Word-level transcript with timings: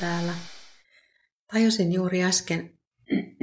täällä. 0.00 0.34
Tajusin 1.52 1.92
juuri 1.92 2.24
äsken, 2.24 2.78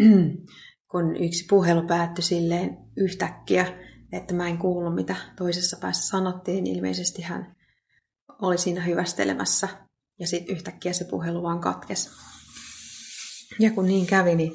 kun 0.91 1.15
yksi 1.15 1.45
puhelu 1.49 1.87
päättyi 1.87 2.23
silleen 2.23 2.77
yhtäkkiä, 2.97 3.65
että 4.11 4.33
mä 4.33 4.47
en 4.47 4.57
kuullut, 4.57 4.95
mitä 4.95 5.15
toisessa 5.37 5.77
päässä 5.81 6.07
sanottiin. 6.07 6.67
Ilmeisesti 6.67 7.21
hän 7.21 7.55
oli 8.41 8.57
siinä 8.57 8.81
hyvästelemässä 8.81 9.67
ja 10.19 10.27
sitten 10.27 10.55
yhtäkkiä 10.55 10.93
se 10.93 11.05
puhelu 11.05 11.43
vaan 11.43 11.61
katkesi. 11.61 12.09
Ja 13.59 13.71
kun 13.71 13.85
niin 13.85 14.05
kävi, 14.05 14.35
niin 14.35 14.51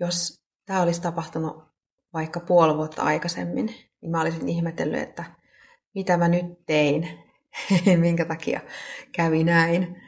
jos 0.00 0.42
tämä 0.66 0.82
olisi 0.82 1.02
tapahtunut 1.02 1.64
vaikka 2.12 2.40
puoli 2.40 2.76
vuotta 2.76 3.02
aikaisemmin, 3.02 3.66
niin 3.66 4.10
mä 4.10 4.20
olisin 4.20 4.48
ihmetellyt, 4.48 5.00
että 5.00 5.24
mitä 5.94 6.16
mä 6.16 6.28
nyt 6.28 6.44
tein, 6.66 7.25
minkä 7.96 8.24
takia 8.24 8.60
kävi 9.12 9.44
näin. 9.44 10.02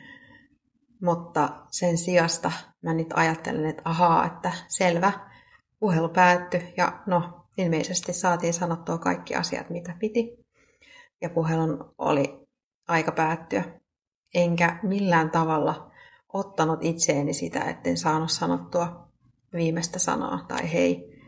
Mutta 1.02 1.48
sen 1.70 1.98
sijasta 1.98 2.52
mä 2.82 2.94
nyt 2.94 3.08
ajattelen, 3.14 3.66
että 3.66 3.82
ahaa, 3.84 4.26
että 4.26 4.52
selvä, 4.68 5.12
puhelu 5.78 6.08
päättyi 6.08 6.74
ja 6.76 7.02
no, 7.06 7.46
ilmeisesti 7.58 8.12
saatiin 8.12 8.54
sanottua 8.54 8.98
kaikki 8.98 9.34
asiat, 9.34 9.70
mitä 9.70 9.94
piti. 9.98 10.38
Ja 11.20 11.30
puhelun 11.30 11.94
oli 11.98 12.48
aika 12.88 13.12
päättyä. 13.12 13.64
Enkä 14.34 14.78
millään 14.82 15.30
tavalla 15.30 15.90
ottanut 16.32 16.78
itseeni 16.82 17.34
sitä, 17.34 17.60
etten 17.60 17.96
saanut 17.96 18.30
sanottua 18.30 19.08
viimeistä 19.52 19.98
sanaa 19.98 20.44
tai 20.48 20.72
hei, 20.72 21.18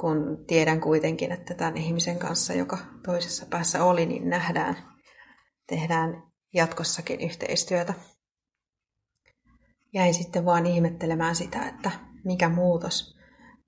kun 0.00 0.44
tiedän 0.46 0.80
kuitenkin, 0.80 1.32
että 1.32 1.54
tämän 1.54 1.76
ihmisen 1.76 2.18
kanssa, 2.18 2.52
joka 2.52 2.78
toisessa 3.06 3.46
päässä 3.46 3.84
oli, 3.84 4.06
niin 4.06 4.30
nähdään, 4.30 4.76
tehdään 5.66 6.22
jatkossakin 6.54 7.20
yhteistyötä. 7.20 7.94
Jäin 9.94 10.14
sitten 10.14 10.44
vaan 10.44 10.66
ihmettelemään 10.66 11.36
sitä, 11.36 11.68
että 11.68 11.90
mikä 12.24 12.48
muutos 12.48 13.14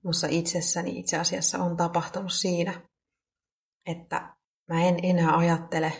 minussa 0.03 0.27
itsessäni 0.29 0.99
itse 0.99 1.17
asiassa 1.17 1.63
on 1.63 1.77
tapahtunut 1.77 2.33
siinä, 2.33 2.81
että 3.85 4.35
mä 4.69 4.83
en 4.83 4.99
enää 5.03 5.37
ajattele 5.37 5.93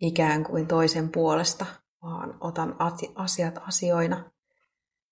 ikään 0.00 0.44
kuin 0.44 0.66
toisen 0.66 1.12
puolesta, 1.12 1.66
vaan 2.02 2.38
otan 2.40 2.76
asiat 3.14 3.58
asioina 3.60 4.30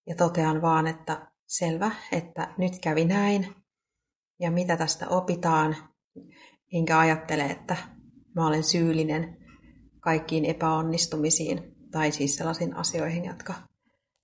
ja 0.07 0.15
totean 0.15 0.63
vaan, 0.63 0.87
että 0.87 1.34
selvä, 1.59 1.91
että 2.13 2.55
nyt 2.59 2.79
kävi 2.79 3.05
näin 3.05 3.55
ja 4.41 4.51
mitä 4.51 4.77
tästä 4.77 5.09
opitaan, 5.09 5.77
enkä 6.73 6.99
ajattele, 6.99 7.45
että 7.45 7.77
mä 8.35 8.47
olen 8.47 8.65
syyllinen 8.65 9.37
kaikkiin 10.01 10.45
epäonnistumisiin 10.45 11.75
tai 11.91 12.13
siis 12.13 12.37
sellaisiin 12.37 12.77
asioihin, 12.77 13.25
jotka 13.25 13.55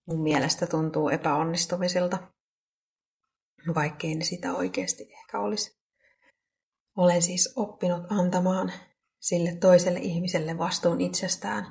mun 0.07 0.23
mielestä 0.23 0.67
tuntuu 0.67 1.09
epäonnistumisilta, 1.09 2.19
vaikkei 3.75 4.15
ne 4.15 4.25
sitä 4.25 4.55
oikeasti 4.55 5.03
ehkä 5.13 5.41
olisi. 5.41 5.81
Olen 6.97 7.23
siis 7.23 7.53
oppinut 7.57 8.03
antamaan 8.11 8.73
sille 9.19 9.57
toiselle 9.57 9.99
ihmiselle 9.99 10.59
vastuun 10.59 11.01
itsestään 11.01 11.67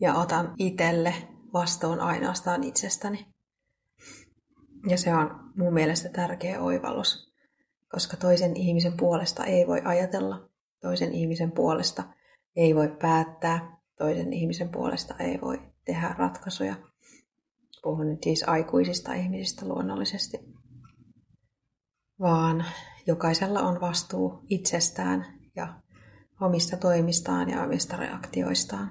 ja 0.00 0.14
otan 0.14 0.54
itselle 0.58 1.14
vastuun 1.52 2.00
ainoastaan 2.00 2.64
itsestäni. 2.64 3.35
Ja 4.88 4.98
se 4.98 5.14
on 5.14 5.52
mun 5.56 5.74
mielestä 5.74 6.08
tärkeä 6.08 6.60
oivallus, 6.60 7.32
koska 7.92 8.16
toisen 8.16 8.56
ihmisen 8.56 8.96
puolesta 8.96 9.44
ei 9.44 9.66
voi 9.66 9.82
ajatella, 9.84 10.48
toisen 10.80 11.12
ihmisen 11.12 11.52
puolesta 11.52 12.02
ei 12.56 12.74
voi 12.74 12.88
päättää, 13.00 13.76
toisen 13.98 14.32
ihmisen 14.32 14.68
puolesta 14.68 15.14
ei 15.18 15.40
voi 15.40 15.62
tehdä 15.84 16.14
ratkaisuja. 16.18 16.74
Puhun 17.82 18.08
nyt 18.08 18.22
siis 18.22 18.44
aikuisista 18.48 19.12
ihmisistä 19.12 19.66
luonnollisesti. 19.66 20.38
Vaan 22.20 22.64
jokaisella 23.06 23.60
on 23.60 23.80
vastuu 23.80 24.44
itsestään 24.48 25.26
ja 25.56 25.80
omista 26.40 26.76
toimistaan 26.76 27.50
ja 27.50 27.62
omista 27.62 27.96
reaktioistaan. 27.96 28.90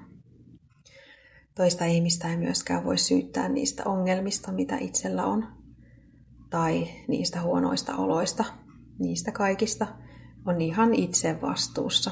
Toista 1.54 1.84
ihmistä 1.84 2.28
ei 2.28 2.36
myöskään 2.36 2.84
voi 2.84 2.98
syyttää 2.98 3.48
niistä 3.48 3.82
ongelmista, 3.84 4.52
mitä 4.52 4.76
itsellä 4.76 5.24
on, 5.24 5.56
tai 6.50 6.88
niistä 7.08 7.42
huonoista 7.42 7.96
oloista. 7.96 8.44
Niistä 8.98 9.32
kaikista 9.32 9.86
on 10.46 10.60
ihan 10.60 10.94
itse 10.94 11.40
vastuussa. 11.40 12.10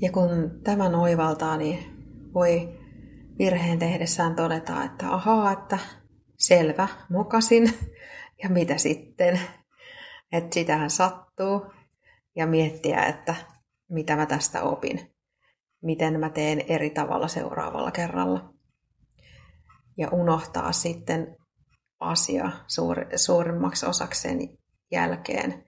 Ja 0.00 0.12
kun 0.12 0.60
tämän 0.64 0.94
oivaltaa, 0.94 1.56
niin 1.56 1.78
voi 2.34 2.78
virheen 3.38 3.78
tehdessään 3.78 4.34
todeta, 4.34 4.84
että 4.84 5.14
ahaa, 5.14 5.52
että 5.52 5.78
selvä, 6.38 6.88
mokasin, 7.10 7.72
ja 8.42 8.48
mitä 8.48 8.78
sitten, 8.78 9.40
että 10.32 10.54
sitähän 10.54 10.90
sattuu, 10.90 11.66
ja 12.36 12.46
miettiä, 12.46 13.02
että 13.02 13.34
mitä 13.90 14.16
mä 14.16 14.26
tästä 14.26 14.62
opin, 14.62 15.14
miten 15.82 16.20
mä 16.20 16.30
teen 16.30 16.64
eri 16.68 16.90
tavalla 16.90 17.28
seuraavalla 17.28 17.90
kerralla. 17.90 18.54
Ja 19.96 20.08
unohtaa 20.08 20.72
sitten 20.72 21.36
asia 22.00 22.50
suuri, 22.66 23.18
suurimmaksi 23.18 23.86
osakseen 23.86 24.38
jälkeen 24.90 25.64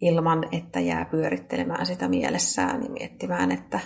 ilman, 0.00 0.48
että 0.52 0.80
jää 0.80 1.04
pyörittelemään 1.04 1.86
sitä 1.86 2.08
mielessään 2.08 2.82
ja 2.82 2.90
miettimään, 2.90 3.52
että, 3.52 3.80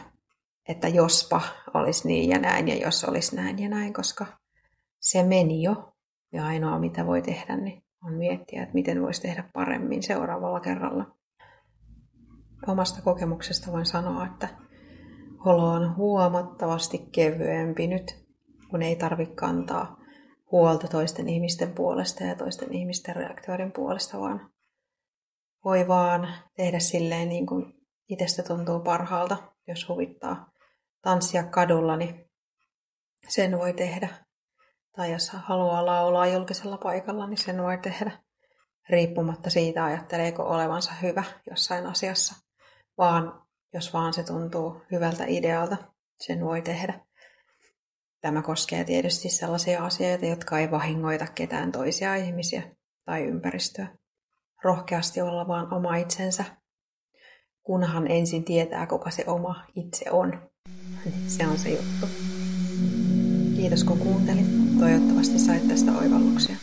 että 0.69 0.89
jospa 0.89 1.41
olisi 1.75 2.09
niin 2.09 2.31
ja 2.31 2.39
näin 2.39 2.69
ja 2.69 2.77
jos 2.77 3.05
olisi 3.05 3.37
näin 3.37 3.59
ja 3.59 3.69
näin, 3.69 3.93
koska 3.93 4.27
se 5.01 5.23
meni 5.23 5.63
jo. 5.63 5.89
Ja 6.33 6.47
ainoa 6.47 6.79
mitä 6.79 7.07
voi 7.07 7.23
tehdä, 7.23 7.57
niin 7.57 7.83
on 8.05 8.15
miettiä, 8.15 8.63
että 8.63 8.75
miten 8.75 9.03
voisi 9.03 9.23
tehdä 9.23 9.45
paremmin 9.53 10.03
seuraavalla 10.03 10.61
kerralla 10.61 11.17
omasta 12.67 13.03
kokemuksesta 13.03 13.73
voin 13.73 13.87
sanoa, 13.87 14.27
että 14.27 14.49
olo 15.45 15.69
on 15.69 15.97
huomattavasti 15.97 16.99
kevyempi 17.13 17.87
nyt, 17.87 18.27
kun 18.71 18.83
ei 18.83 18.97
tarvitse 18.97 19.35
kantaa 19.35 20.02
huolta 20.53 20.89
toisten 20.89 21.29
ihmisten 21.29 21.73
puolesta 21.73 22.25
ja 22.25 22.35
toisten 22.35 22.73
ihmisten 22.73 23.17
reaktioiden 23.17 23.73
puolesta, 23.73 24.21
vaan 24.21 24.51
voi 25.65 25.89
vaan 25.89 26.29
tehdä 26.57 26.79
silleen 26.79 27.29
niin 27.29 27.47
kuin 27.47 27.75
itsestä 28.09 28.43
tuntuu 28.43 28.81
parhaalta, 28.81 29.37
jos 29.67 29.89
huvittaa 29.89 30.53
tanssia 31.03 31.43
kadulla, 31.43 31.97
niin 31.97 32.31
sen 33.29 33.59
voi 33.59 33.73
tehdä. 33.73 34.09
Tai 34.97 35.13
jos 35.13 35.31
haluaa 35.31 35.87
laulaa 35.87 36.27
julkisella 36.27 36.79
paikalla, 36.79 37.27
niin 37.27 37.39
sen 37.39 37.63
voi 37.63 37.79
tehdä 37.79 38.11
riippumatta 38.89 39.51
siitä, 39.51 39.85
ajatteleeko 39.85 40.43
olevansa 40.43 40.93
hyvä 41.03 41.25
jossain 41.51 41.87
asiassa 41.87 42.35
vaan 42.99 43.43
jos 43.75 43.93
vaan 43.93 44.13
se 44.13 44.23
tuntuu 44.23 44.83
hyvältä 44.91 45.25
idealta, 45.27 45.77
sen 46.21 46.45
voi 46.45 46.63
tehdä. 46.63 47.01
Tämä 48.23 48.43
koskee 48.43 48.85
tietysti 48.85 49.29
sellaisia 49.29 49.85
asioita, 49.85 50.27
jotka 50.27 50.59
ei 50.59 50.71
vahingoita 50.71 51.27
ketään 51.27 51.73
toisia 51.73 52.17
ihmisiä 52.17 52.63
tai 53.05 53.23
ympäristöä. 53.23 53.87
Rohkeasti 54.65 55.21
olla 55.21 55.49
vaan 55.49 55.75
oma 55.75 55.97
itsensä, 55.97 56.45
kunhan 57.63 58.11
ensin 58.11 58.45
tietää, 58.45 58.87
kuka 58.87 59.11
se 59.11 59.25
oma 59.27 59.65
itse 59.75 60.11
on. 60.11 60.51
Se 61.37 61.47
on 61.47 61.59
se 61.59 61.69
juttu. 61.69 62.07
Kiitos 63.57 63.85
kun 63.85 63.99
kuuntelit. 63.99 64.47
Toivottavasti 64.81 65.39
sait 65.39 65.69
tästä 65.69 65.93
oivalluksia. 65.93 66.57